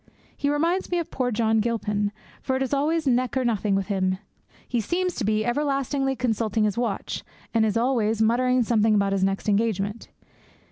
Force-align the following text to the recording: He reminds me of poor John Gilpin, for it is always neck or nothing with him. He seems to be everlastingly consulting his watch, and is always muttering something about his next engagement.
He 0.35 0.49
reminds 0.49 0.89
me 0.89 0.97
of 0.97 1.11
poor 1.11 1.29
John 1.29 1.59
Gilpin, 1.59 2.11
for 2.41 2.55
it 2.55 2.63
is 2.63 2.73
always 2.73 3.05
neck 3.05 3.37
or 3.37 3.45
nothing 3.45 3.75
with 3.75 3.85
him. 3.85 4.17
He 4.67 4.81
seems 4.81 5.13
to 5.17 5.23
be 5.23 5.45
everlastingly 5.45 6.15
consulting 6.15 6.63
his 6.63 6.75
watch, 6.75 7.23
and 7.53 7.63
is 7.67 7.77
always 7.77 8.19
muttering 8.19 8.63
something 8.63 8.95
about 8.95 9.13
his 9.13 9.23
next 9.23 9.47
engagement. 9.47 10.09